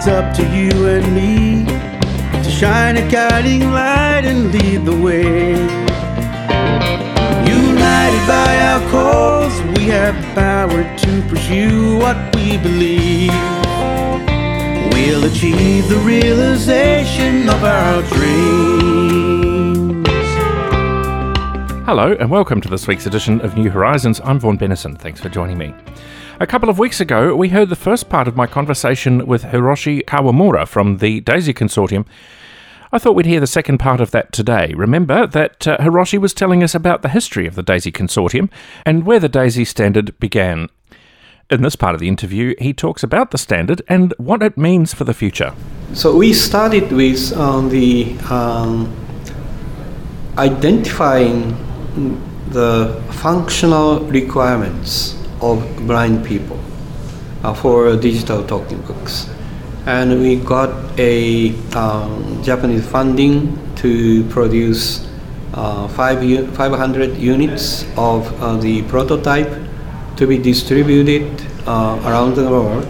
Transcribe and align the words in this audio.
it's 0.00 0.06
up 0.06 0.32
to 0.32 0.44
you 0.56 0.86
and 0.86 1.12
me 1.12 1.64
to 2.44 2.48
shine 2.48 2.96
a 2.96 3.10
guiding 3.10 3.72
light 3.72 4.22
and 4.24 4.52
lead 4.52 4.84
the 4.84 4.96
way. 4.96 5.54
United 7.44 8.26
by 8.28 8.60
our 8.60 8.90
cause, 8.92 9.60
we 9.76 9.88
have 9.88 10.14
the 10.14 10.34
power 10.40 10.84
to 10.98 11.22
pursue 11.28 11.98
what 11.98 12.16
we 12.36 12.56
believe. 12.58 13.32
We'll 14.92 15.24
achieve 15.24 15.88
the 15.88 16.00
realization 16.04 17.48
of 17.48 17.64
our 17.64 18.00
dreams. 18.02 18.48
Hello, 21.86 22.14
and 22.20 22.30
welcome 22.30 22.60
to 22.60 22.68
this 22.68 22.86
week's 22.86 23.06
edition 23.06 23.40
of 23.40 23.56
New 23.56 23.68
Horizons. 23.68 24.20
I'm 24.22 24.38
Vaughan 24.38 24.58
Bennison. 24.58 24.96
Thanks 24.96 25.20
for 25.20 25.28
joining 25.28 25.58
me. 25.58 25.74
A 26.40 26.46
couple 26.46 26.68
of 26.68 26.78
weeks 26.78 27.00
ago, 27.00 27.34
we 27.34 27.48
heard 27.48 27.68
the 27.68 27.74
first 27.74 28.08
part 28.08 28.28
of 28.28 28.36
my 28.36 28.46
conversation 28.46 29.26
with 29.26 29.42
Hiroshi 29.42 30.04
Kawamura 30.04 30.68
from 30.68 30.98
the 30.98 31.20
DAISY 31.22 31.52
Consortium. 31.52 32.06
I 32.92 32.98
thought 33.00 33.16
we'd 33.16 33.26
hear 33.26 33.40
the 33.40 33.48
second 33.48 33.78
part 33.78 34.00
of 34.00 34.12
that 34.12 34.30
today. 34.30 34.72
Remember 34.76 35.26
that 35.26 35.66
uh, 35.66 35.78
Hiroshi 35.78 36.16
was 36.16 36.32
telling 36.32 36.62
us 36.62 36.76
about 36.76 37.02
the 37.02 37.08
history 37.08 37.48
of 37.48 37.56
the 37.56 37.64
DAISY 37.64 37.90
Consortium 37.90 38.50
and 38.86 39.04
where 39.04 39.18
the 39.18 39.28
DAISY 39.28 39.64
standard 39.64 40.16
began. 40.20 40.68
In 41.50 41.62
this 41.62 41.74
part 41.74 41.96
of 41.96 42.00
the 42.00 42.06
interview, 42.06 42.54
he 42.60 42.72
talks 42.72 43.02
about 43.02 43.32
the 43.32 43.38
standard 43.38 43.82
and 43.88 44.14
what 44.16 44.40
it 44.40 44.56
means 44.56 44.94
for 44.94 45.02
the 45.02 45.14
future. 45.14 45.52
So 45.92 46.14
we 46.14 46.32
started 46.32 46.92
with 46.92 47.36
um, 47.36 47.68
the 47.68 48.16
um, 48.30 48.94
identifying 50.38 51.56
the 52.50 53.02
functional 53.10 54.02
requirements 54.02 55.17
of 55.40 55.86
blind 55.86 56.24
people 56.24 56.58
uh, 57.42 57.54
for 57.54 57.94
digital 57.96 58.44
talking 58.44 58.80
books. 58.82 59.28
And 59.86 60.20
we 60.20 60.36
got 60.36 60.70
a 60.98 61.54
um, 61.74 62.42
Japanese 62.42 62.86
funding 62.86 63.58
to 63.76 64.24
produce 64.24 65.08
uh, 65.54 65.88
five 65.88 66.22
u- 66.22 66.46
500 66.48 67.16
units 67.16 67.84
of 67.96 68.26
uh, 68.42 68.56
the 68.56 68.82
prototype 68.82 69.50
to 70.16 70.26
be 70.26 70.36
distributed 70.36 71.24
uh, 71.66 72.00
around 72.04 72.34
the 72.34 72.48
world 72.48 72.86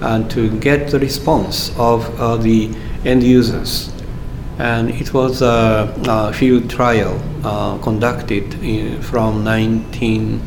and 0.00 0.30
to 0.30 0.58
get 0.60 0.90
the 0.90 0.98
response 0.98 1.70
of 1.78 2.08
uh, 2.18 2.36
the 2.36 2.74
end 3.04 3.22
users 3.22 3.92
and 4.58 4.90
it 4.90 5.14
was 5.14 5.40
a, 5.40 5.94
a 6.06 6.32
field 6.32 6.68
trial 6.68 7.20
uh, 7.44 7.78
conducted 7.78 8.52
in, 8.62 9.00
from 9.00 9.42
19 9.42 10.40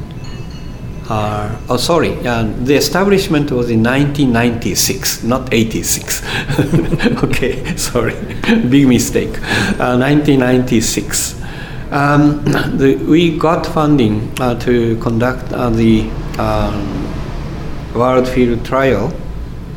uh, 1.09 1.59
oh 1.69 1.77
sorry 1.77 2.15
uh, 2.25 2.43
the 2.63 2.75
establishment 2.75 3.51
was 3.51 3.69
in 3.69 3.83
1996 3.83 5.23
not 5.23 5.53
86 5.53 6.23
okay 7.23 7.75
sorry 7.75 8.13
big 8.69 8.87
mistake. 8.87 9.37
Uh, 9.79 9.97
1996 9.97 11.41
um, 11.91 12.43
the, 12.77 12.95
we 13.07 13.37
got 13.37 13.65
funding 13.65 14.31
uh, 14.39 14.55
to 14.59 14.97
conduct 14.97 15.53
uh, 15.53 15.69
the 15.69 16.09
um, 16.39 17.13
world 17.93 18.27
field 18.27 18.65
trial 18.65 19.13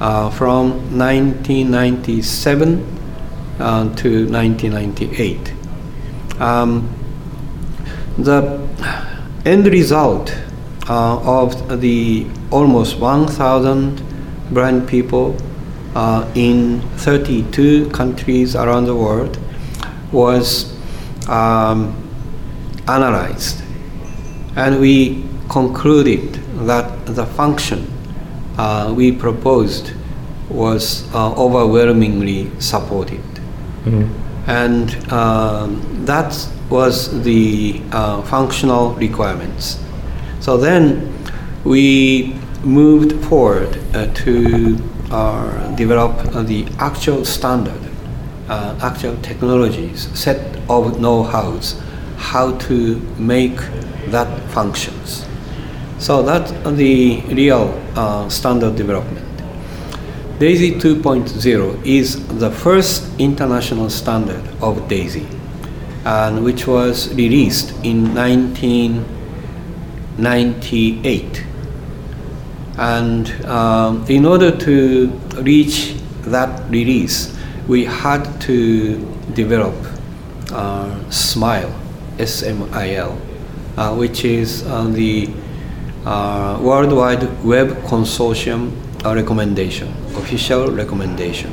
uh, 0.00 0.30
from 0.30 0.70
1997 0.98 2.96
uh, 3.58 3.94
to 3.96 4.26
1998. 4.30 5.52
Um, 6.40 6.88
the 8.18 8.66
end 9.44 9.66
result 9.66 10.34
uh, 10.88 11.18
of 11.40 11.80
the 11.80 12.26
almost 12.50 12.98
1,000 12.98 14.02
blind 14.50 14.86
people 14.88 15.36
uh, 15.94 16.30
in 16.34 16.80
32 16.98 17.90
countries 17.90 18.54
around 18.54 18.84
the 18.84 18.94
world 18.94 19.38
was 20.12 20.72
um, 21.28 21.94
analyzed, 22.86 23.62
and 24.56 24.78
we 24.80 25.24
concluded 25.48 26.34
that 26.66 27.06
the 27.06 27.26
function 27.26 27.90
uh, 28.58 28.92
we 28.96 29.10
proposed 29.10 29.92
was 30.48 31.12
uh, 31.14 31.32
overwhelmingly 31.34 32.48
supported. 32.60 33.20
And 34.46 35.12
um, 35.12 36.04
that 36.06 36.36
was 36.70 37.22
the 37.24 37.80
uh, 37.92 38.22
functional 38.22 38.94
requirements. 38.94 39.80
So 40.46 40.56
then 40.56 41.12
we 41.64 42.32
moved 42.62 43.24
forward 43.24 43.80
uh, 43.92 44.06
to 44.14 44.76
develop 45.74 46.12
uh, 46.36 46.44
the 46.44 46.68
actual 46.78 47.24
standard, 47.24 47.80
uh, 48.48 48.78
actual 48.80 49.16
technologies, 49.22 50.06
set 50.16 50.56
of 50.70 51.00
know-hows, 51.00 51.82
how 52.16 52.56
to 52.58 53.00
make 53.18 53.56
that 54.12 54.28
functions. 54.50 55.26
So 55.98 56.22
that's 56.22 56.52
the 56.52 57.22
real 57.22 57.74
uh, 57.96 58.28
standard 58.28 58.76
development. 58.76 59.26
DAISY 60.38 60.78
2.0 60.78 61.84
is 61.84 62.24
the 62.38 62.52
first 62.52 63.02
international 63.18 63.90
standard 63.90 64.44
of 64.62 64.88
DAISY, 64.88 65.26
and 66.04 66.44
which 66.44 66.68
was 66.68 67.12
released 67.14 67.74
in 67.82 68.14
1998. 70.18 71.44
And 72.78 73.30
um, 73.46 74.04
in 74.08 74.26
order 74.26 74.50
to 74.56 75.08
reach 75.40 75.94
that 76.22 76.70
release, 76.70 77.36
we 77.68 77.84
had 77.84 78.40
to 78.42 78.96
develop 79.34 79.74
uh, 80.52 80.98
SMIL, 81.08 81.72
S-M-I-L, 82.18 83.20
uh, 83.76 83.94
which 83.94 84.24
is 84.24 84.64
uh, 84.66 84.84
the 84.84 85.28
uh, 86.04 86.58
World 86.62 86.92
Wide 86.92 87.44
Web 87.44 87.68
Consortium 87.84 88.72
uh, 89.04 89.14
recommendation, 89.14 89.88
official 90.16 90.70
recommendation. 90.70 91.50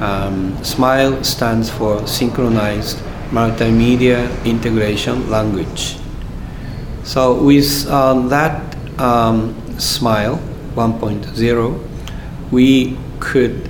Um, 0.00 0.56
SMIL 0.58 1.24
stands 1.24 1.70
for 1.70 2.06
Synchronized 2.06 2.98
Multimedia 3.30 4.28
Integration 4.44 5.30
Language. 5.30 5.96
So 7.04 7.34
with 7.34 7.86
uh, 7.86 8.14
that 8.28 8.76
um, 8.98 9.54
SMIL 9.76 10.38
1.0, 10.74 12.50
we 12.50 12.96
could 13.20 13.68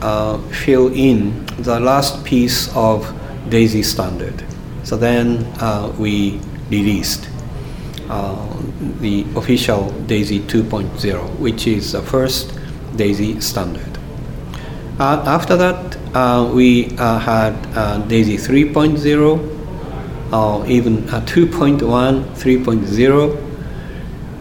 uh, 0.00 0.38
fill 0.48 0.86
in 0.94 1.44
the 1.58 1.80
last 1.80 2.24
piece 2.24 2.74
of 2.76 3.12
DAISY 3.50 3.82
standard. 3.82 4.44
So 4.84 4.96
then 4.96 5.44
uh, 5.60 5.92
we 5.98 6.40
released 6.70 7.28
uh, 8.08 8.56
the 9.00 9.26
official 9.34 9.90
DAISY 10.06 10.40
2.0, 10.40 11.38
which 11.40 11.66
is 11.66 11.92
the 11.92 12.02
first 12.02 12.56
DAISY 12.96 13.40
standard. 13.40 13.98
Uh, 15.00 15.22
after 15.26 15.56
that, 15.56 15.96
uh, 16.14 16.48
we 16.54 16.84
had 16.94 17.54
DAISY 18.08 18.36
3.0, 18.36 19.57
or 20.32 20.66
even 20.66 21.08
uh, 21.10 21.20
2.1, 21.22 21.78
3.0, 21.80 23.48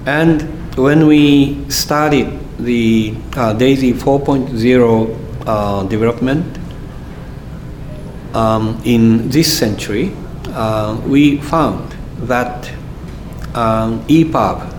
and 0.06 0.42
when 0.78 1.08
we 1.08 1.70
started 1.70 2.40
the 2.60 3.16
uh, 3.36 3.54
DAISY 3.54 3.94
4.0 3.94 5.44
uh, 5.46 5.84
development 5.84 6.58
um, 8.34 8.82
in 8.86 9.30
this 9.30 9.58
century, 9.58 10.14
uh, 10.50 11.00
we 11.06 11.38
found 11.38 11.96
that 12.28 12.70
um, 13.56 14.04
EPUB, 14.08 14.74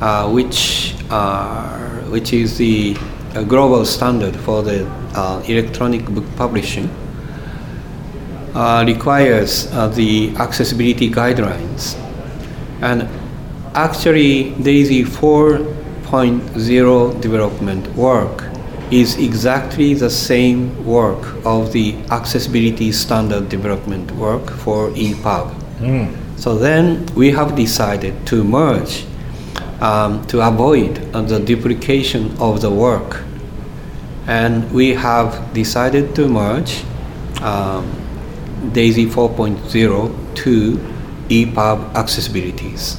uh, 0.00 0.30
which, 0.30 0.94
are, 1.10 1.78
which 2.10 2.32
is 2.32 2.56
the 2.58 2.96
uh, 3.34 3.42
global 3.42 3.84
standard 3.84 4.34
for 4.36 4.62
the 4.62 4.86
uh, 5.14 5.42
electronic 5.46 6.04
book 6.06 6.24
publishing, 6.36 6.86
uh, 6.86 7.07
requires 8.84 9.68
uh, 9.72 9.86
the 9.86 10.34
accessibility 10.36 11.08
guidelines. 11.08 11.94
And 12.82 13.08
actually, 13.74 14.50
DAISY 14.62 15.04
4.0 15.04 17.20
development 17.20 17.86
work 17.94 18.44
is 18.90 19.16
exactly 19.18 19.94
the 19.94 20.10
same 20.10 20.84
work 20.84 21.36
of 21.44 21.72
the 21.72 21.94
accessibility 22.10 22.90
standard 22.90 23.48
development 23.48 24.10
work 24.12 24.50
for 24.50 24.90
EPUB. 24.90 25.54
So 26.36 26.56
then 26.56 27.06
we 27.14 27.30
have 27.30 27.54
decided 27.54 28.26
to 28.26 28.42
merge 28.42 29.04
um, 29.80 30.26
to 30.26 30.40
avoid 30.40 30.98
uh, 31.14 31.22
the 31.22 31.38
duplication 31.38 32.36
of 32.38 32.60
the 32.60 32.70
work. 32.70 33.22
And 34.26 34.70
we 34.72 34.94
have 34.94 35.54
decided 35.54 36.14
to 36.16 36.28
merge 36.28 36.82
um, 37.40 37.86
DAISY 38.72 39.06
4.0 39.06 40.36
to 40.36 40.76
EPUB 41.28 41.92
accessibilities. 41.92 42.98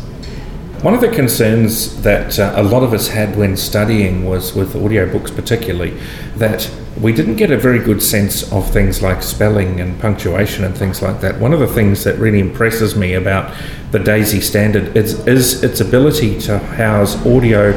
One 0.83 0.93
of 0.93 1.01
the 1.01 1.09
concerns 1.09 2.01
that 2.03 2.39
uh, 2.39 2.53
a 2.55 2.63
lot 2.63 2.83
of 2.83 2.93
us 2.93 3.09
had 3.09 3.35
when 3.35 3.57
studying 3.57 4.25
was 4.25 4.55
with 4.55 4.75
audiobooks, 4.75 5.35
particularly, 5.35 5.99
that 6.37 6.71
we 7.01 7.11
didn't 7.11 7.35
get 7.35 7.51
a 7.51 7.57
very 7.57 7.79
good 7.79 8.01
sense 8.01 8.49
of 8.53 8.69
things 8.71 9.01
like 9.01 9.21
spelling 9.21 9.81
and 9.81 9.99
punctuation 9.99 10.63
and 10.63 10.77
things 10.77 11.01
like 11.01 11.19
that. 11.19 11.37
One 11.39 11.53
of 11.53 11.59
the 11.59 11.67
things 11.67 12.05
that 12.05 12.17
really 12.17 12.39
impresses 12.39 12.95
me 12.95 13.13
about 13.13 13.53
the 13.91 13.99
DAISY 13.99 14.41
standard 14.41 14.95
is, 14.95 15.19
is 15.27 15.63
its 15.63 15.81
ability 15.81 16.39
to 16.41 16.59
house 16.59 17.15
audio 17.25 17.71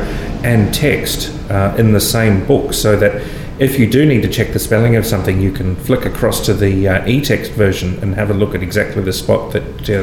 and 0.45 0.73
text 0.73 1.33
uh, 1.51 1.75
in 1.77 1.93
the 1.93 2.01
same 2.01 2.47
book 2.47 2.73
so 2.73 2.97
that 2.97 3.21
if 3.59 3.79
you 3.79 3.89
do 3.89 4.07
need 4.07 4.23
to 4.23 4.29
check 4.29 4.53
the 4.53 4.59
spelling 4.59 4.97
of 4.97 5.07
something, 5.07 5.41
you 5.41 5.53
can 5.53 5.77
flick 5.77 6.05
across 6.05 6.45
to 6.47 6.55
the 6.55 6.89
uh, 6.89 7.07
e-text 7.07 7.53
version 7.53 7.99
and 8.03 8.15
have 8.15 8.31
a 8.31 8.35
look 8.35 8.55
at 8.55 8.63
exactly 8.63 9.03
the 9.03 9.13
spot 9.13 9.53
that 9.53 9.91
uh, 9.91 10.03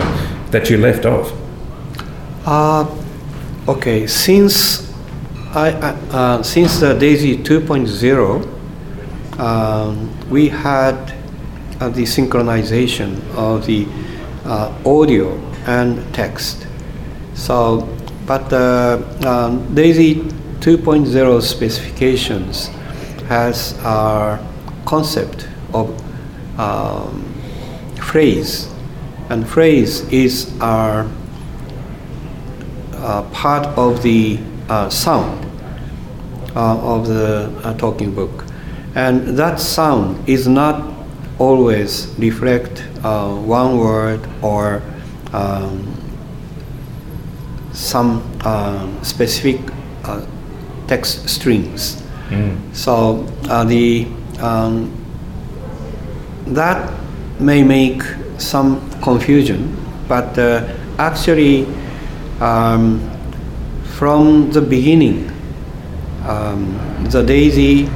that 0.51 0.69
you 0.69 0.78
left 0.78 1.06
off. 1.06 1.34
Uh, 2.46 2.86
okay, 3.68 4.07
since 4.07 4.94
I, 5.54 5.72
uh, 5.72 6.44
since 6.44 6.80
the 6.80 6.94
DAISY 6.94 7.38
2.0, 7.38 9.40
um, 9.40 10.30
we 10.30 10.48
had 10.48 10.96
uh, 11.80 11.90
the 11.90 12.04
synchronization 12.04 13.19
of 13.36 13.66
the 13.66 13.88
uh, 14.46 14.74
audio 14.86 15.36
and 15.66 16.13
text. 16.13 16.68
So, 17.34 17.88
but 18.25 18.50
the 18.50 19.04
um, 19.28 19.74
DAISY 19.74 20.16
2.0 20.60 21.42
specifications 21.42 22.69
has 23.29 23.77
our 23.85 24.39
concept 24.85 25.47
of 25.71 25.87
um, 26.59 27.23
phrase, 28.01 28.67
and 29.29 29.47
phrase 29.47 30.01
is 30.11 30.51
our 30.59 31.07
uh, 32.95 33.21
part 33.31 33.67
of 33.77 34.01
the 34.01 34.39
uh, 34.67 34.89
sound 34.89 35.45
uh, 36.55 36.79
of 36.79 37.07
the 37.07 37.53
uh, 37.63 37.77
talking 37.77 38.15
book, 38.15 38.45
and 38.95 39.37
that 39.37 39.59
sound 39.59 40.27
is 40.27 40.47
not 40.47 40.91
always 41.37 42.07
reflect 42.17 42.83
uh, 43.03 43.29
one 43.35 43.77
word 43.77 44.27
or 44.41 44.81
um, 45.33 45.85
some 47.73 48.23
uh, 48.41 49.03
specific 49.03 49.61
text 50.87 51.29
strings. 51.29 52.01
Mm. 52.29 52.75
So 52.75 53.23
the 53.65 54.07
um, 54.39 54.91
that 56.47 56.93
may 57.39 57.63
make 57.63 58.01
some 58.37 58.79
confusion, 59.01 59.75
but 60.07 60.37
actually 60.97 61.65
um, 62.39 62.99
from 63.97 64.51
the 64.51 64.61
beginning, 64.61 65.29
um, 66.25 66.77
the 67.09 67.21
DAISY 67.23 67.89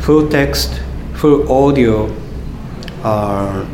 full 0.00 0.28
text, 0.28 0.80
full 1.14 1.50
audio 1.50 2.14
uh, 3.02 3.66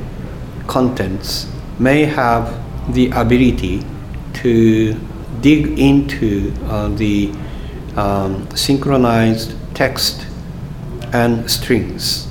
contents 0.67 1.47
may 1.79 2.05
have 2.05 2.59
the 2.95 3.11
ability 3.11 3.83
to 4.33 4.95
dig 5.43 5.79
into 5.79 6.55
uh, 6.65 6.89
the 6.89 7.31
um, 7.97 8.49
synchronized 8.57 9.55
text 9.75 10.27
and 11.13 11.51
strings. 11.51 12.29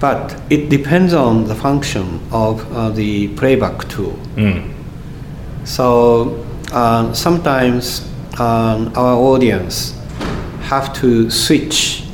But 0.00 0.40
it 0.48 0.68
depends 0.68 1.12
on 1.12 1.44
the 1.44 1.54
function 1.54 2.20
of 2.30 2.70
uh, 2.72 2.90
the 2.90 3.28
playback 3.36 3.88
tool. 3.88 4.18
Mm. 4.36 4.72
So 5.64 6.44
uh, 6.72 7.12
sometimes 7.12 8.08
uh, 8.38 8.90
our 8.94 9.16
audience 9.16 9.98
have 10.62 10.92
to 10.94 11.30
switch 11.30 12.04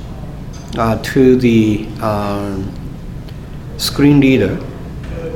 uh, 0.78 1.00
to 1.02 1.36
the 1.36 1.86
um, 2.00 2.72
screen 3.76 4.20
reader 4.20 4.58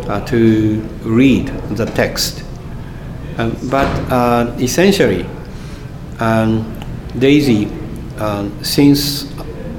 uh, 0.08 0.24
to 0.26 0.80
read 1.02 1.48
the 1.76 1.84
text. 1.84 2.42
Um, 3.36 3.56
but 3.70 3.86
uh, 4.10 4.56
essentially, 4.58 5.26
um, 6.18 6.77
DAISY 7.18 7.70
uh, 8.18 8.48
since 8.62 9.24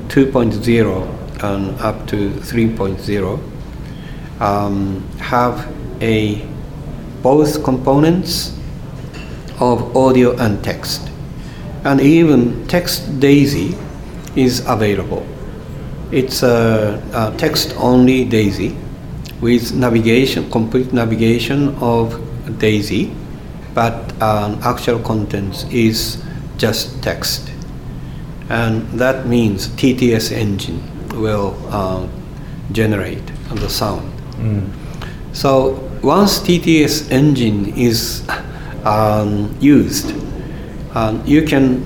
2.0 0.10 1.44
and 1.44 1.80
up 1.80 2.08
to 2.08 2.31
3.0 2.31 3.40
um, 4.42 5.08
have 5.20 5.72
a 6.02 6.46
both 7.22 7.64
components 7.64 8.58
of 9.60 9.96
audio 9.96 10.36
and 10.38 10.64
text. 10.64 11.10
And 11.84 12.02
even 12.02 12.68
text 12.68 13.20
DAISY 13.20 13.75
is 14.36 14.66
available. 14.68 15.25
It's 16.12 16.44
a, 16.44 17.02
a 17.14 17.38
text 17.38 17.74
only 17.78 18.25
DAISY 18.25 18.75
with 19.42 19.74
navigation, 19.74 20.50
complete 20.50 20.92
navigation 20.92 21.75
of 21.75 22.20
DAISY, 22.60 23.14
but 23.74 24.20
um, 24.22 24.60
actual 24.64 25.00
contents 25.00 25.66
is 25.72 26.24
just 26.60 27.02
text. 27.02 27.50
And 28.50 28.88
that 29.00 29.26
means 29.26 29.70
TTS 29.70 30.32
engine 30.32 30.82
will 31.20 31.58
uh, 31.70 32.08
generate 32.72 33.26
the 33.50 33.70
sound. 33.70 34.12
Mm. 34.38 34.70
So 35.34 35.90
once 36.04 36.40
TTS 36.40 37.12
engine 37.12 37.74
is 37.78 38.28
um, 38.84 39.56
used, 39.60 40.14
um, 40.96 41.26
you 41.26 41.44
can, 41.44 41.86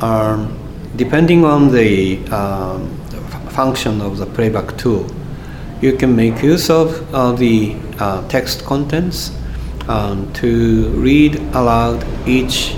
um, 0.00 0.58
depending 0.96 1.44
on 1.44 1.70
the 1.70 2.18
um, 2.28 2.96
function 3.50 4.00
of 4.00 4.18
the 4.18 4.26
playback 4.26 4.76
tool, 4.78 5.06
you 5.80 5.96
can 5.96 6.14
make 6.14 6.42
use 6.42 6.70
of 6.70 7.14
uh, 7.14 7.32
the 7.32 7.76
uh, 7.98 8.26
text 8.28 8.64
contents 8.64 9.32
um, 9.88 10.32
to 10.34 10.88
read 10.90 11.36
aloud 11.54 12.04
each 12.28 12.76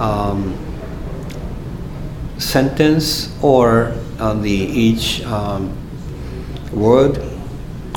um, 0.00 0.56
sentence 2.38 3.30
or 3.42 3.94
uh, 4.18 4.34
the 4.34 4.50
each 4.50 5.22
word 6.72 7.22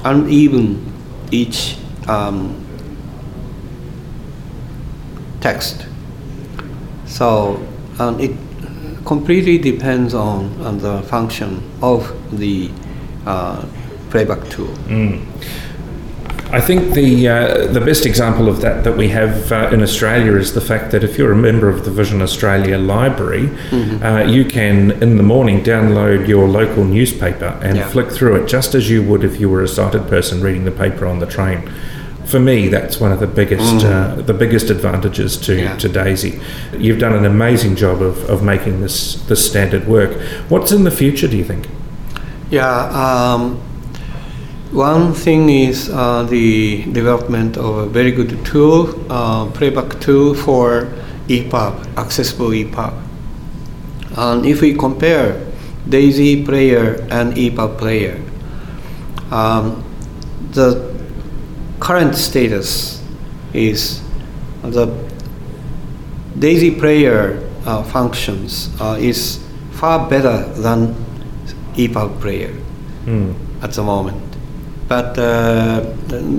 and 0.03 0.29
even 0.29 0.91
each 1.31 1.77
um, 2.07 2.59
text. 5.41 5.85
So 7.05 7.65
um, 7.99 8.19
it 8.19 8.35
completely 9.05 9.57
depends 9.57 10.13
on, 10.13 10.59
on 10.61 10.77
the 10.79 11.01
function 11.03 11.63
of 11.81 12.11
the 12.37 12.71
uh, 13.25 13.65
playback 14.09 14.49
tool. 14.49 14.73
Mm. 14.87 15.25
I 16.53 16.61
think 16.61 16.93
the 16.93 17.27
uh, 17.27 17.67
the 17.67 17.81
best 17.81 18.05
example 18.05 18.47
of 18.47 18.61
that 18.61 18.83
that 18.83 18.95
we 18.95 19.09
have 19.09 19.51
uh, 19.51 19.71
in 19.73 19.81
Australia 19.81 20.35
is 20.37 20.53
the 20.53 20.61
fact 20.61 20.91
that 20.91 21.03
if 21.03 21.17
you're 21.17 21.31
a 21.31 21.35
member 21.35 21.67
of 21.67 21.83
the 21.83 21.89
Vision 21.89 22.21
Australia 22.21 22.77
Library, 22.77 23.47
mm-hmm. 23.47 24.03
uh, 24.03 24.19
you 24.19 24.45
can 24.45 24.91
in 25.01 25.17
the 25.17 25.23
morning 25.23 25.63
download 25.63 26.27
your 26.27 26.47
local 26.47 26.83
newspaper 26.83 27.57
and 27.63 27.77
yeah. 27.77 27.89
flick 27.89 28.11
through 28.11 28.35
it 28.35 28.47
just 28.47 28.75
as 28.75 28.87
you 28.87 29.01
would 29.01 29.23
if 29.23 29.39
you 29.39 29.49
were 29.49 29.63
a 29.63 29.67
sighted 29.67 30.07
person 30.07 30.43
reading 30.43 30.63
the 30.63 30.71
paper 30.71 31.07
on 31.07 31.17
the 31.17 31.25
train. 31.25 31.67
For 32.25 32.39
me, 32.39 32.67
that's 32.67 32.99
one 32.99 33.11
of 33.11 33.19
the 33.19 33.27
biggest 33.27 33.83
mm. 33.83 34.23
the 34.23 34.33
biggest 34.33 34.69
advantages 34.69 35.37
to, 35.37 35.59
yeah. 35.59 35.75
to 35.77 35.89
Daisy. 35.89 36.39
You've 36.77 36.99
done 36.99 37.13
an 37.13 37.25
amazing 37.25 37.75
job 37.75 37.99
of, 37.99 38.29
of 38.29 38.43
making 38.43 38.81
this 38.81 39.15
this 39.23 39.43
standard 39.43 39.87
work. 39.87 40.21
What's 40.49 40.71
in 40.71 40.83
the 40.83 40.91
future? 40.91 41.27
Do 41.27 41.35
you 41.35 41.45
think? 41.45 41.67
Yeah. 42.51 42.69
Um, 42.69 43.59
one 44.73 45.13
thing 45.13 45.49
is 45.49 45.89
uh, 45.91 46.23
the 46.23 46.83
development 46.91 47.57
of 47.57 47.77
a 47.77 47.85
very 47.85 48.11
good 48.11 48.43
tool, 48.43 48.89
uh, 49.11 49.45
playback 49.51 49.99
tool 49.99 50.33
for 50.33 50.91
EPUB, 51.27 51.95
accessible 51.95 52.49
EPUB. 52.49 52.93
And 54.17 54.45
if 54.45 54.61
we 54.61 54.75
compare 54.75 55.45
DAISY 55.87 56.43
player 56.43 56.95
and 57.11 57.35
EPUB 57.35 57.77
player, 57.77 58.19
um, 59.29 59.83
the 60.51 60.91
current 61.79 62.15
status 62.15 63.03
is 63.53 64.01
the 64.63 64.87
DAISY 66.39 66.79
player 66.79 67.47
uh, 67.65 67.83
functions 67.83 68.69
uh, 68.81 68.97
is 68.99 69.39
far 69.73 70.09
better 70.09 70.45
than 70.53 70.95
EPUB 71.75 72.19
player 72.19 72.53
mm. 73.05 73.35
at 73.61 73.71
the 73.73 73.83
moment. 73.83 74.32
But 74.93 75.17
uh, 75.17 75.79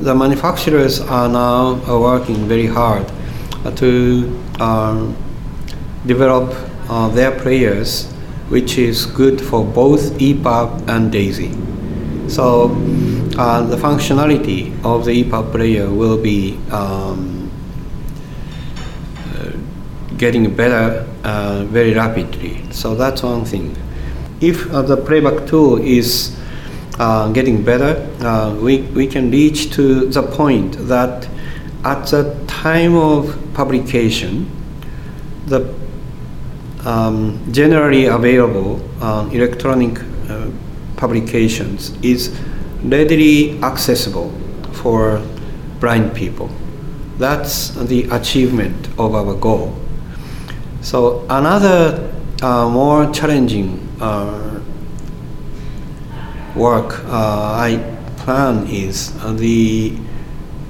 the 0.04 0.14
manufacturers 0.14 1.00
are 1.00 1.28
now 1.28 1.74
working 2.00 2.46
very 2.46 2.66
hard 2.68 3.04
to 3.78 3.90
um, 4.60 5.16
develop 6.06 6.54
uh, 6.88 7.08
their 7.08 7.32
players, 7.32 8.06
which 8.50 8.78
is 8.78 9.06
good 9.06 9.40
for 9.40 9.64
both 9.64 10.02
EPUB 10.20 10.88
and 10.88 11.10
DAISY. 11.10 11.50
So 12.30 12.70
uh, 13.36 13.62
the 13.62 13.76
functionality 13.76 14.70
of 14.84 15.04
the 15.04 15.24
EPUB 15.24 15.50
player 15.50 15.90
will 15.90 16.22
be 16.22 16.56
um, 16.70 17.50
getting 20.16 20.54
better 20.54 21.04
uh, 21.24 21.64
very 21.64 21.92
rapidly. 21.92 22.62
So 22.70 22.94
that's 22.94 23.24
one 23.24 23.44
thing. 23.44 23.76
If 24.40 24.70
uh, 24.70 24.82
the 24.82 24.96
playback 24.96 25.48
tool 25.48 25.78
is 25.82 26.36
uh, 26.98 27.32
getting 27.32 27.62
better, 27.62 28.08
uh, 28.20 28.54
we, 28.54 28.82
we 28.92 29.06
can 29.06 29.30
reach 29.30 29.72
to 29.72 30.06
the 30.06 30.22
point 30.22 30.76
that 30.88 31.28
at 31.84 32.06
the 32.06 32.34
time 32.46 32.94
of 32.94 33.36
publication, 33.52 34.50
the 35.46 35.74
um, 36.84 37.40
generally 37.52 38.06
available 38.06 38.80
uh, 39.00 39.28
electronic 39.32 39.98
uh, 40.28 40.50
publications 40.96 41.96
is 42.02 42.38
readily 42.82 43.58
accessible 43.62 44.30
for 44.72 45.22
blind 45.80 46.14
people. 46.14 46.50
That's 47.18 47.70
the 47.70 48.04
achievement 48.10 48.88
of 48.98 49.14
our 49.14 49.34
goal. 49.34 49.78
So 50.80 51.26
another 51.30 52.12
uh, 52.42 52.68
more 52.68 53.10
challenging 53.12 53.80
work 56.54 57.04
uh, 57.06 57.54
I 57.58 57.78
plan 58.18 58.66
is 58.68 59.12
uh, 59.20 59.32
the 59.32 59.96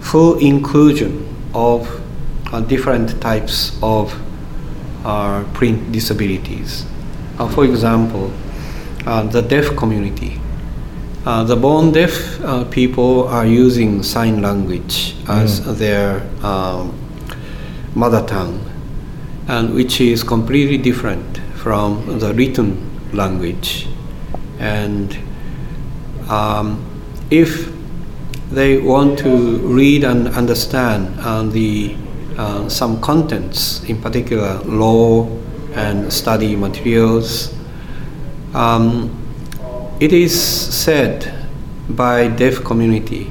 full 0.01 0.39
inclusion 0.39 1.27
of 1.55 1.89
uh, 2.53 2.61
different 2.61 3.21
types 3.21 3.79
of 3.83 4.15
uh, 5.05 5.45
print 5.55 5.93
disabilities. 5.93 6.87
Uh, 7.39 7.49
for 7.49 7.65
example, 7.65 8.33
uh, 9.07 9.23
the 9.25 9.43
deaf 9.43 9.77
community. 9.77 10.41
Uh, 11.27 11.43
the 11.43 11.57
born 11.57 11.91
deaf 11.93 12.41
uh, 12.43 12.65
people 12.67 13.27
are 13.29 13.47
using 13.47 14.03
sign 14.03 14.43
language 14.43 15.15
as 15.29 15.79
their 15.79 16.21
um, 16.45 16.93
mother 17.95 18.25
tongue, 18.27 18.61
and 19.49 19.75
which 19.75 20.01
is 20.01 20.23
completely 20.23 20.77
different 20.77 21.39
from 21.55 22.19
the 22.19 22.33
written 22.35 22.77
language. 23.13 23.87
And 24.59 25.17
um, 26.29 26.85
if 27.31 27.73
they 28.51 28.79
want 28.79 29.19
to 29.21 29.59
read 29.59 30.05
and 30.05 30.29
understand 30.29 31.19
uh, 31.21 31.43
the 31.43 31.97
uh, 32.37 32.69
some 32.69 33.01
contents, 33.01 33.83
in 33.85 34.01
particular 34.01 34.59
law 34.65 35.27
and 35.75 36.13
study 36.13 36.57
materials, 36.57 37.55
um, 38.55 39.11
it 40.01 40.13
is 40.13 40.35
said 40.75 41.47
by 41.89 42.29
deaf 42.29 42.65
community 42.65 43.31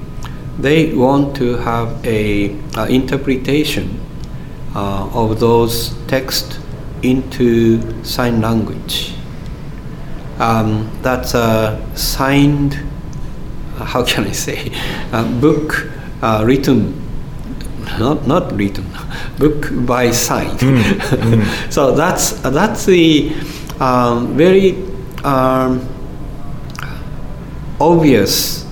they 0.59 0.93
want 0.93 1.35
to 1.35 1.57
have 1.57 2.05
a, 2.05 2.55
a 2.77 2.85
interpretation 2.87 3.99
uh, 4.75 5.09
of 5.13 5.39
those 5.39 5.95
text 6.07 6.59
into 7.01 8.03
sign 8.03 8.41
language. 8.41 9.12
Um, 10.43 10.89
that's 11.01 11.33
a 11.35 11.79
signed, 11.95 12.77
uh, 13.77 13.85
how 13.85 14.03
can 14.03 14.25
I 14.25 14.31
say, 14.31 14.71
book 15.39 15.87
uh, 16.21 16.43
written, 16.45 16.99
not 17.97 18.27
not 18.27 18.51
written, 18.51 18.85
book 19.39 19.69
by 19.85 20.11
sign. 20.11 20.57
so 21.69 21.95
that's 21.95 22.31
that's 22.41 22.85
the 22.85 23.31
um, 23.79 24.35
very 24.35 24.75
um, 25.23 25.87
obvious 27.79 28.65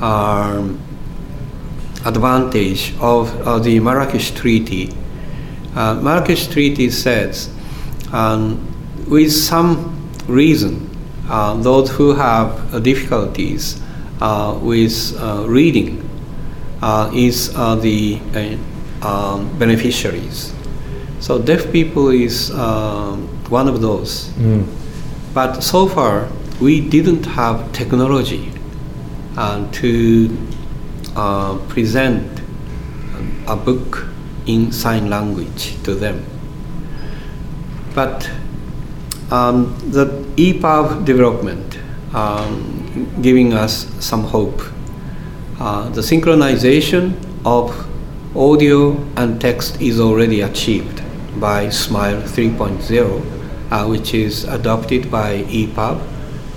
um, 0.00 0.80
advantage 2.04 2.94
of, 3.00 3.34
of 3.46 3.64
the 3.64 3.80
Marrakesh 3.80 4.32
Treaty. 4.32 4.92
Uh, 5.74 5.94
Marrakesh 5.94 6.48
Treaty 6.48 6.90
says, 6.90 7.50
um, 8.12 8.64
with 9.08 9.32
some 9.32 10.10
reason, 10.26 10.84
uh, 10.84 10.97
those 11.62 11.90
who 11.90 12.14
have 12.14 12.74
uh, 12.74 12.78
difficulties 12.80 13.80
uh, 14.20 14.58
with 14.62 15.14
uh, 15.20 15.44
reading 15.46 16.08
uh, 16.82 17.10
is 17.14 17.52
uh, 17.54 17.74
the 17.76 18.18
uh, 18.34 19.06
um, 19.06 19.58
beneficiaries. 19.58 20.52
So 21.20 21.38
deaf 21.38 21.70
people 21.72 22.08
is 22.10 22.50
one 22.50 23.68
of 23.68 23.80
those. 23.80 24.30
But 25.34 25.60
so 25.62 25.86
far, 25.86 26.28
we 26.60 26.80
didn't 26.80 27.24
have 27.26 27.70
technology 27.72 28.52
uh, 29.36 29.70
to 29.70 30.36
uh, 31.14 31.58
present 31.68 32.40
a 33.46 33.54
book 33.56 34.06
in 34.46 34.72
sign 34.72 35.08
language 35.10 35.80
to 35.84 35.94
them. 35.94 36.24
But 37.94 38.30
um, 39.30 39.76
the 39.90 40.06
EPUB 40.36 41.04
development 41.04 41.78
um, 42.14 43.10
giving 43.20 43.52
us 43.52 43.86
some 44.04 44.24
hope. 44.24 44.60
Uh, 45.60 45.88
the 45.90 46.00
synchronization 46.00 47.14
of 47.44 47.86
audio 48.36 48.92
and 49.16 49.40
text 49.40 49.80
is 49.80 50.00
already 50.00 50.40
achieved 50.42 51.02
by 51.40 51.66
SMIL 51.66 52.22
3.0, 52.22 53.70
uh, 53.70 53.86
which 53.86 54.14
is 54.14 54.44
adopted 54.44 55.10
by 55.10 55.42
EPUB, 55.44 56.00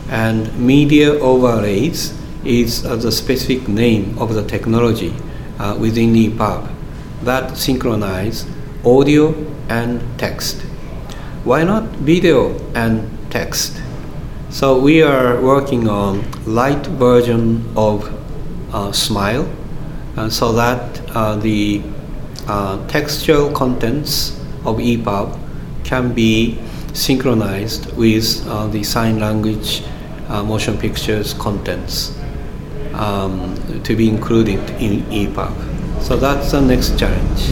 and 0.09 0.57
media 0.59 1.13
overlays 1.19 2.17
is 2.43 2.85
uh, 2.85 2.95
the 2.95 3.11
specific 3.11 3.67
name 3.67 4.17
of 4.17 4.33
the 4.33 4.43
technology 4.47 5.13
uh, 5.59 5.75
within 5.79 6.13
EPUB 6.13 6.69
that 7.23 7.55
synchronize 7.55 8.45
audio 8.83 9.33
and 9.69 10.01
text. 10.17 10.65
Why 11.43 11.63
not 11.63 11.85
video 12.05 12.53
and 12.75 13.09
text? 13.31 13.81
So 14.51 14.79
we 14.79 15.01
are 15.01 15.41
working 15.41 15.89
on 15.89 16.21
light 16.45 16.85
version 16.85 17.65
of 17.75 18.05
uh, 18.71 18.91
SMIL, 18.91 19.49
uh, 20.17 20.29
so 20.29 20.51
that 20.51 21.01
uh, 21.15 21.37
the 21.37 21.81
uh, 22.47 22.85
textual 22.87 23.51
contents 23.53 24.39
of 24.65 24.77
EPUB 24.77 25.35
can 25.83 26.13
be 26.13 26.59
synchronized 26.93 27.91
with 27.97 28.47
uh, 28.47 28.67
the 28.67 28.83
sign 28.83 29.19
language 29.19 29.81
uh, 30.27 30.43
motion 30.43 30.77
pictures 30.77 31.33
contents 31.33 32.15
um, 32.93 33.55
to 33.83 33.95
be 33.95 34.07
included 34.07 34.59
in 34.79 35.01
EPUB. 35.09 36.03
So 36.03 36.17
that's 36.17 36.51
the 36.51 36.61
next 36.61 36.99
challenge. 36.99 37.49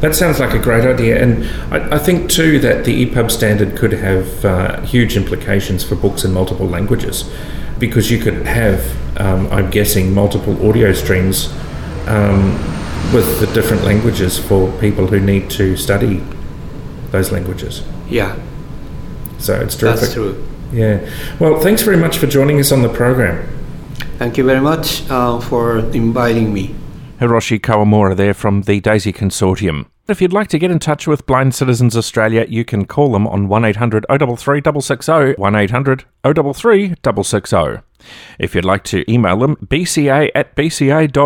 That 0.00 0.14
sounds 0.14 0.38
like 0.38 0.54
a 0.54 0.58
great 0.60 0.84
idea, 0.84 1.20
and 1.20 1.44
I, 1.74 1.96
I 1.96 1.98
think 1.98 2.30
too 2.30 2.60
that 2.60 2.84
the 2.84 3.04
EPUB 3.06 3.30
standard 3.30 3.76
could 3.76 3.92
have 3.92 4.44
uh, 4.44 4.80
huge 4.82 5.16
implications 5.16 5.82
for 5.82 5.96
books 5.96 6.24
in 6.24 6.32
multiple 6.32 6.66
languages, 6.68 7.28
because 7.80 8.08
you 8.10 8.18
could 8.18 8.46
have, 8.46 8.80
um, 9.20 9.48
I'm 9.50 9.70
guessing, 9.70 10.14
multiple 10.14 10.54
audio 10.68 10.92
streams 10.92 11.52
um, 12.06 12.52
with 13.12 13.40
the 13.40 13.46
different 13.52 13.82
languages 13.82 14.38
for 14.38 14.70
people 14.78 15.08
who 15.08 15.18
need 15.18 15.50
to 15.50 15.76
study 15.76 16.22
those 17.10 17.32
languages. 17.32 17.82
Yeah, 18.08 18.38
So 19.38 19.60
it's 19.60 19.74
terrific. 19.74 20.00
that's 20.00 20.14
true. 20.14 20.46
Yeah. 20.72 21.08
Well, 21.40 21.60
thanks 21.60 21.82
very 21.82 21.96
much 21.96 22.18
for 22.18 22.26
joining 22.26 22.60
us 22.60 22.70
on 22.70 22.82
the 22.82 22.88
program. 22.88 23.48
Thank 24.18 24.36
you 24.36 24.44
very 24.44 24.60
much 24.60 25.08
uh, 25.10 25.40
for 25.40 25.78
inviting 25.78 26.52
me. 26.52 26.74
Hiroshi 27.20 27.58
Kawamura 27.58 28.16
there 28.16 28.32
from 28.32 28.62
the 28.62 28.80
Daisy 28.80 29.12
Consortium. 29.12 29.86
If 30.06 30.22
you'd 30.22 30.32
like 30.32 30.46
to 30.48 30.58
get 30.58 30.70
in 30.70 30.78
touch 30.78 31.08
with 31.08 31.26
Blind 31.26 31.52
Citizens 31.52 31.96
Australia, 31.96 32.46
you 32.48 32.64
can 32.64 32.86
call 32.86 33.10
them 33.10 33.26
on 33.26 33.48
1800 33.48 34.06
033 34.08 34.62
660, 34.62 35.34
1800 35.40 36.04
033 36.22 36.94
660. 37.02 37.87
If 38.38 38.54
you'd 38.54 38.64
like 38.64 38.84
to 38.84 39.10
email 39.10 39.38
them, 39.38 39.56
bca 39.56 40.30
at 40.34 40.56
bca.org.au 40.56 41.20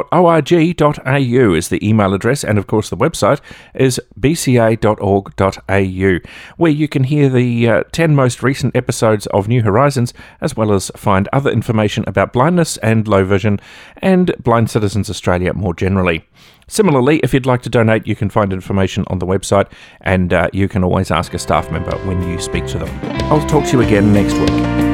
is 1.54 1.68
the 1.68 1.88
email 1.88 2.14
address, 2.14 2.44
and 2.44 2.58
of 2.58 2.66
course 2.66 2.90
the 2.90 2.96
website 2.96 3.40
is 3.74 4.00
bca.org.au, 4.18 6.18
where 6.56 6.72
you 6.72 6.88
can 6.88 7.04
hear 7.04 7.28
the 7.28 7.68
uh, 7.68 7.82
10 7.92 8.14
most 8.14 8.42
recent 8.42 8.74
episodes 8.76 9.26
of 9.28 9.48
New 9.48 9.62
Horizons, 9.62 10.12
as 10.40 10.56
well 10.56 10.72
as 10.72 10.90
find 10.96 11.28
other 11.32 11.50
information 11.50 12.04
about 12.06 12.32
blindness 12.32 12.76
and 12.78 13.06
low 13.06 13.24
vision, 13.24 13.60
and 13.98 14.34
Blind 14.42 14.70
Citizens 14.70 15.10
Australia 15.10 15.52
more 15.54 15.74
generally. 15.74 16.26
Similarly, 16.68 17.20
if 17.22 17.34
you'd 17.34 17.46
like 17.46 17.62
to 17.62 17.68
donate, 17.68 18.06
you 18.06 18.16
can 18.16 18.30
find 18.30 18.52
information 18.52 19.04
on 19.08 19.18
the 19.18 19.26
website, 19.26 19.70
and 20.00 20.32
uh, 20.32 20.48
you 20.52 20.68
can 20.68 20.84
always 20.84 21.10
ask 21.10 21.34
a 21.34 21.38
staff 21.38 21.70
member 21.70 21.96
when 22.06 22.26
you 22.26 22.40
speak 22.40 22.66
to 22.68 22.78
them. 22.78 22.88
I'll 23.30 23.46
talk 23.46 23.64
to 23.66 23.72
you 23.72 23.80
again 23.82 24.12
next 24.12 24.34
week. 24.34 24.91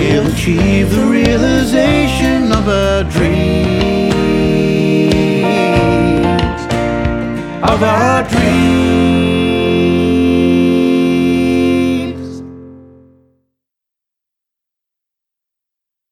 We'll 0.00 0.32
achieve 0.32 0.90
the 0.90 1.04
realization 1.04 2.52
of 2.52 2.66
our 2.66 3.04
dreams. 3.04 4.14
Of 7.62 7.82
our 7.82 8.22
dreams. 8.26 9.29